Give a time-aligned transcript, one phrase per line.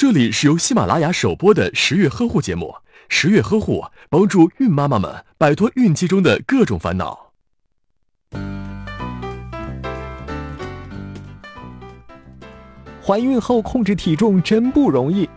[0.00, 2.74] 这里是由喜马拉雅首播的十月呵护节目，
[3.10, 7.32] 十月呵护帮助孕妈妈们摆脱孕期中的各种烦恼。
[13.04, 15.28] 怀孕后控制体重真不容易，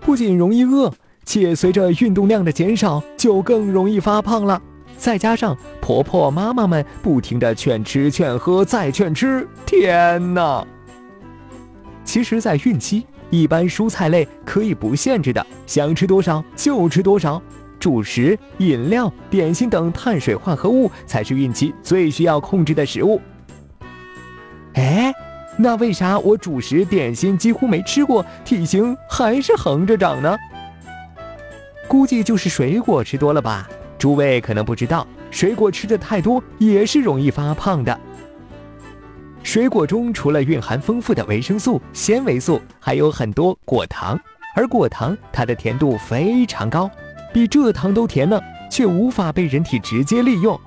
[0.00, 0.92] 不仅容易饿，
[1.24, 4.60] 且随着运动量的减少，就更容易发胖了。
[4.96, 10.66] 再加上婆婆妈妈们不停的劝吃、劝喝、再劝吃，天哪！
[12.02, 13.06] 其实，在孕期。
[13.32, 17.40] 一般蔬菜类可以不限制的，想吃多少就吃多少。
[17.80, 23.18] 主食、饮料、点心等碳水化合物才是孕期最需要控制的食物。
[24.74, 25.10] 哎，
[25.56, 30.36] 那为啥我主食、点心几乎没吃过，体型还是横着长呢？
[31.88, 33.66] 估计就是水果吃多了吧。
[33.98, 37.98] 诸位可能不知道，水果吃的太多也是容易发胖的。
[39.52, 44.18] 水果中除了蕴含丰富的维生素、纤维素，还有很多果糖。
[44.56, 46.90] 而果糖它的甜度非常高，
[47.34, 50.58] 比蔗糖都甜呢，却无法被人体直接利用。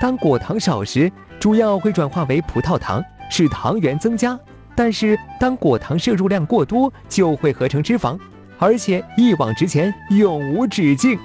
[0.00, 4.36] 当果糖少时，主要会转化为葡萄糖，使糖原增加。
[4.74, 8.18] 但是当果糖摄入量过多，就会合成脂肪，
[8.58, 11.16] 而且一往直前，永无止境。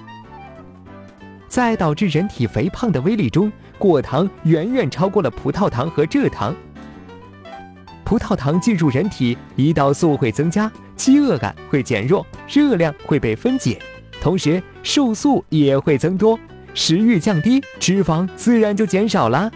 [1.52, 3.52] 在导致人体肥胖的威力中。
[3.78, 6.56] 果糖远远超过了葡萄糖和蔗糖。
[8.06, 13.78] 葡萄糖进入人体，胰岛素会增加，饥饿感会减弱，热量会被分解，
[14.22, 16.40] 同时瘦素也会增多，
[16.74, 19.52] 食欲降低，脂肪自然就减少了。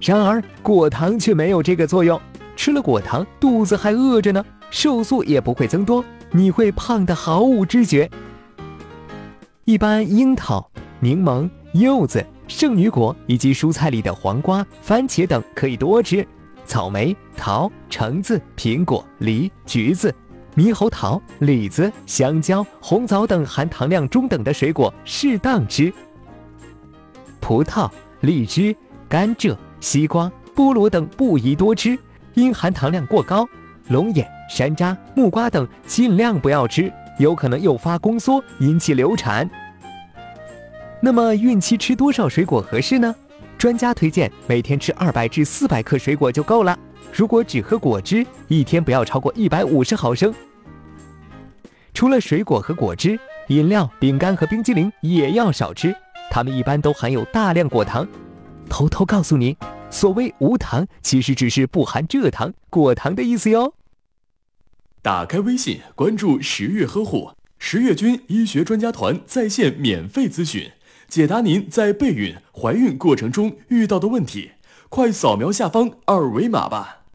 [0.00, 2.20] 然而果糖却没有这个作用，
[2.54, 8.08] 吃了果糖肚子还饿着呢，瘦素也不会增多，你会胖得毫无知觉。
[9.66, 10.70] 一般樱桃、
[11.00, 12.24] 柠檬、柚子。
[12.46, 16.26] 圣女果以及蔬菜里的黄瓜、番茄等可以多吃，
[16.66, 20.14] 草莓、桃、橙子、苹果、梨、橘子、
[20.54, 25.90] 猕猴桃、李子、香蕉、红枣等含糖量中等的水果适当吃。
[27.40, 27.90] 葡萄、
[28.20, 28.76] 荔枝、
[29.08, 31.98] 甘蔗、西瓜、菠萝等不宜多吃，
[32.34, 33.48] 因含糖量过高。
[33.88, 39.50] 龙眼、山楂、木瓜等尽量不要吃，有可能诱发宫缩，引起流产。
[41.04, 43.14] 那么孕期吃多少水果合适呢？
[43.58, 46.78] 专家推荐每天吃二百至四百克水果就够了。
[47.12, 50.32] 如果只喝果汁，一天不要超过一百五十毫升。
[51.92, 55.94] 除了水果和果汁，饮料、饼干和冰激凌也要少吃，
[56.30, 58.08] 它们一般都含有大量果糖。
[58.70, 59.58] 偷偷告诉你，
[59.90, 63.74] 所谓无糖，其实只是不含蔗糖、果糖的意思哟。
[65.02, 70.70] 打开微信，关注十月呵护十月军医学专家团在线免费咨询。
[71.14, 74.50] 解答您在备孕、怀孕过程中遇到的问题，
[74.88, 77.03] 快扫描下方二维码吧。